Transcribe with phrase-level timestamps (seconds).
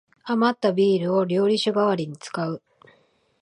[0.23, 2.63] あまったビールを料理酒がわりに使う